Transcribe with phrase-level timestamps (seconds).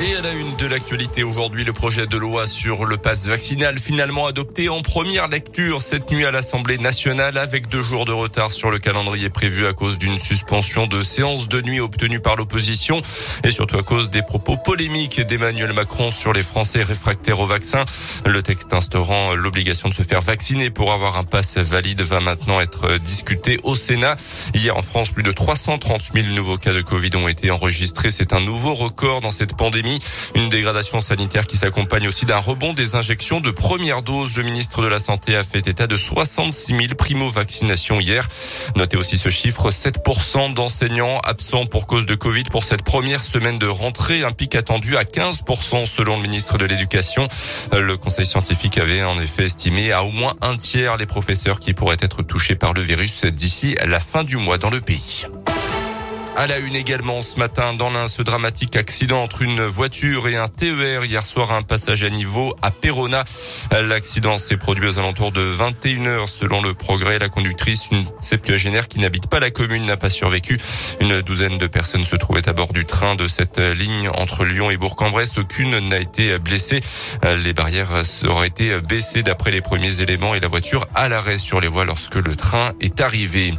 [0.00, 3.80] Et à la une de l'actualité aujourd'hui, le projet de loi sur le passe vaccinal
[3.80, 8.52] finalement adopté en première lecture cette nuit à l'Assemblée nationale avec deux jours de retard
[8.52, 13.02] sur le calendrier prévu à cause d'une suspension de séance de nuit obtenue par l'opposition
[13.42, 17.84] et surtout à cause des propos polémiques d'Emmanuel Macron sur les Français réfractaires au vaccin.
[18.24, 22.60] Le texte instaurant l'obligation de se faire vacciner pour avoir un passe valide va maintenant
[22.60, 24.14] être discuté au Sénat.
[24.54, 28.12] Hier en France, plus de 330 000 nouveaux cas de Covid ont été enregistrés.
[28.12, 29.87] C'est un nouveau record dans cette pandémie.
[30.34, 34.36] Une dégradation sanitaire qui s'accompagne aussi d'un rebond des injections de première dose.
[34.36, 38.28] Le ministre de la Santé a fait état de 66 000 primo-vaccinations hier.
[38.76, 43.58] Notez aussi ce chiffre, 7% d'enseignants absents pour cause de Covid pour cette première semaine
[43.58, 44.24] de rentrée.
[44.24, 47.28] Un pic attendu à 15% selon le ministre de l'Éducation.
[47.72, 51.74] Le conseil scientifique avait en effet estimé à au moins un tiers les professeurs qui
[51.74, 55.26] pourraient être touchés par le virus d'ici la fin du mois dans le pays.
[56.38, 60.36] À la une également ce matin dans l'un, ce dramatique accident entre une voiture et
[60.36, 63.24] un TER hier soir un passage à niveau à Perona.
[63.72, 67.18] L'accident s'est produit aux alentours de 21 heures selon le progrès.
[67.18, 70.60] La conductrice, une septuagénaire qui n'habite pas la commune, n'a pas survécu.
[71.00, 74.70] Une douzaine de personnes se trouvaient à bord du train de cette ligne entre Lyon
[74.70, 75.38] et Bourg-en-Bresse.
[75.38, 76.82] Aucune n'a été blessée.
[77.24, 77.90] Les barrières
[78.28, 81.84] auraient été baissées d'après les premiers éléments et la voiture à l'arrêt sur les voies
[81.84, 83.54] lorsque le train est arrivé.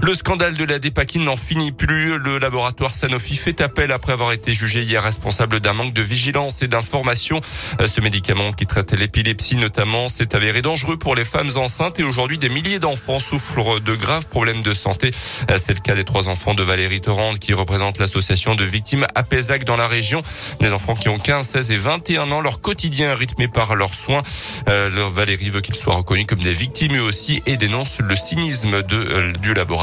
[0.00, 4.32] Le scandale de la dépakine n'en finit plus le laboratoire Sanofi fait appel après avoir
[4.32, 7.40] été jugé hier responsable d'un manque de vigilance et d'information.
[7.80, 12.04] Euh, ce médicament qui traite l'épilepsie notamment s'est avéré dangereux pour les femmes enceintes et
[12.04, 15.10] aujourd'hui des milliers d'enfants souffrent de graves problèmes de santé.
[15.50, 19.06] Euh, c'est le cas des trois enfants de Valérie Torrande qui représente l'association de victimes
[19.14, 20.22] APESAC dans la région.
[20.60, 22.40] Des enfants qui ont 15, 16 et 21 ans.
[22.40, 24.22] Leur quotidien rythmé par leurs soins.
[24.68, 28.82] Euh, Valérie veut qu'ils soient reconnus comme des victimes eux aussi et dénonce le cynisme
[28.82, 29.81] du laboratoire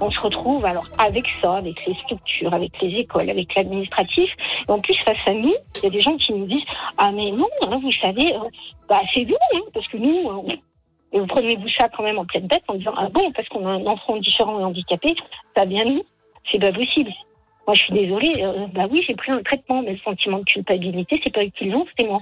[0.00, 4.30] On se retrouve alors avec ça, avec les structures, avec les écoles, avec l'administratif.
[4.68, 6.64] Et en plus, face à nous, il y a des gens qui nous disent
[6.96, 8.38] Ah, mais non, vous savez, euh,
[8.88, 10.54] bah, c'est vous, hein, parce que nous, euh,
[11.12, 13.66] et vous prenez-vous ça quand même en pleine tête en disant Ah bon, parce qu'on
[13.66, 15.14] a un enfant différent et handicapé,
[15.56, 16.02] ça vient nous.
[16.50, 17.10] C'est pas possible.
[17.66, 20.44] Moi, je suis désolée, euh, bah oui, j'ai pris un traitement, mais le sentiment de
[20.44, 22.20] culpabilité, c'est pas eux qui l'ont, c'est moi.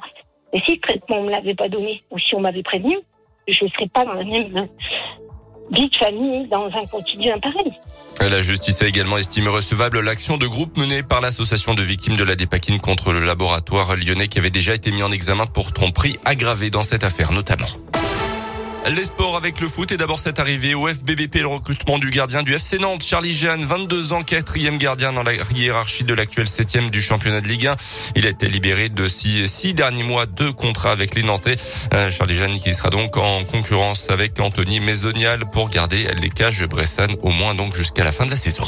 [0.53, 2.97] Et si le traitement ne me l'avait pas donné, ou si on m'avait prévenu,
[3.49, 4.69] je ne serais pas dans la même
[6.51, 7.35] dans un quotidien.
[8.21, 12.25] La justice a également estimé recevable l'action de groupe menée par l'association de victimes de
[12.25, 16.17] la dépakine contre le laboratoire lyonnais qui avait déjà été mis en examen pour tromperie
[16.25, 17.69] aggravée dans cette affaire notamment.
[18.89, 22.45] Les sports avec le foot et d'abord cette arrivée au FBBP, le recrutement du gardien
[22.45, 26.91] du FC Nantes, Charlie Jeanne, 22 ans, quatrième gardien dans la hiérarchie de l'actuel septième
[26.91, 27.77] du championnat de Ligue 1.
[28.15, 31.57] Il a été libéré de six, six derniers mois de contrat avec les Nantais.
[31.95, 36.65] Euh, Charlie Jeanne qui sera donc en concurrence avec Anthony Maisonial pour garder les cages
[36.67, 38.67] Bressan au moins donc jusqu'à la fin de la saison.